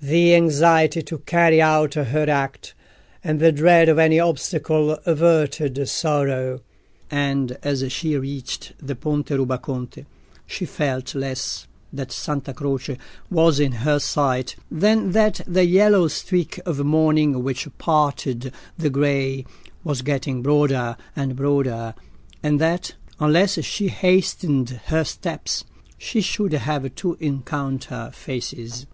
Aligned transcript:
The 0.00 0.34
anxiety 0.34 1.02
to 1.02 1.18
carry 1.18 1.60
out 1.60 1.92
her 1.92 2.30
act, 2.30 2.72
and 3.22 3.38
the 3.38 3.52
dread 3.52 3.90
of 3.90 3.98
any 3.98 4.18
obstacle, 4.18 4.92
averted 5.04 5.86
sorrow; 5.86 6.60
and 7.10 7.58
as 7.62 7.84
she 7.92 8.16
reached 8.16 8.72
the 8.78 8.94
Ponte 8.94 9.28
Rubaconte, 9.28 10.06
she 10.46 10.64
felt 10.64 11.14
less 11.14 11.66
that 11.92 12.10
Santa 12.10 12.54
Croce 12.54 12.96
was 13.30 13.60
in 13.60 13.72
her 13.72 13.98
sight 13.98 14.56
than 14.70 15.12
that 15.12 15.42
the 15.46 15.66
yellow 15.66 16.08
streak 16.08 16.58
of 16.64 16.78
morning 16.82 17.42
which 17.42 17.68
parted 17.76 18.54
the 18.78 18.88
grey 18.88 19.44
was 19.84 20.00
getting 20.00 20.40
broader 20.40 20.96
and 21.14 21.36
broader, 21.36 21.92
and 22.42 22.58
that, 22.62 22.94
unless 23.20 23.62
she 23.62 23.88
hastened 23.88 24.80
her 24.86 25.04
steps, 25.04 25.64
she 25.98 26.22
should 26.22 26.52
have 26.54 26.94
to 26.94 27.18
encounter 27.20 28.10
faces. 28.14 28.86